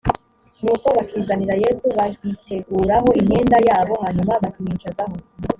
[0.63, 5.15] nuko bakizanira yesu bagiteguraho imyenda yabo hanyuma bakimwicazaho